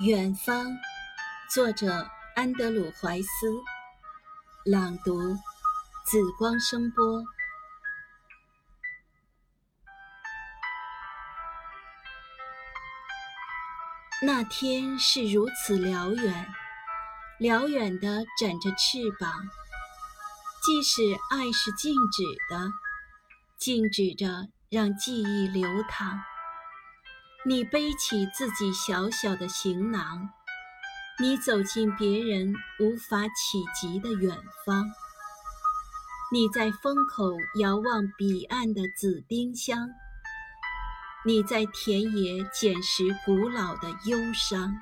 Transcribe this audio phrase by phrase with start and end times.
[0.00, 0.64] 远方，
[1.50, 3.28] 作者安德鲁·怀斯，
[4.64, 5.34] 朗读
[6.06, 7.24] 紫光声波。
[14.22, 16.46] 那天是如此辽远，
[17.40, 19.32] 辽远的展着翅膀，
[20.64, 21.02] 即使
[21.32, 22.70] 爱是静止的，
[23.58, 26.22] 静止着让记忆流淌。
[27.46, 30.28] 你背起自己小小的行囊，
[31.20, 34.90] 你走进别人无法企及的远方。
[36.32, 39.88] 你在风口遥望彼岸的紫丁香，
[41.24, 44.76] 你在田野捡拾古老的忧伤。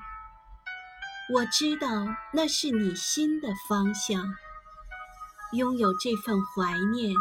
[1.31, 1.87] 我知道
[2.33, 4.33] 那是你心的方向。
[5.53, 7.13] 拥有这份怀念，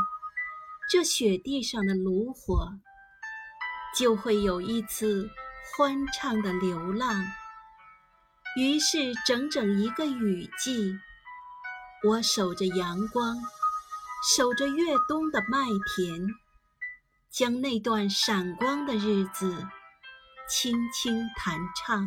[0.91, 2.73] 这雪地上的炉火。
[3.97, 5.31] 就会有一次
[5.77, 7.25] 欢畅的流浪。
[8.57, 10.99] 于是，整整一个雨季，
[12.05, 13.37] 我守着阳光，
[14.35, 16.27] 守着越冬的麦田，
[17.31, 19.67] 将那段闪光的日子
[20.49, 22.07] 轻轻弹唱。